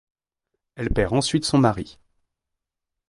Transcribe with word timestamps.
Elle 0.73 0.89
perd 0.89 1.13
ensuite 1.13 1.45
son 1.45 1.59
mari. 1.59 1.99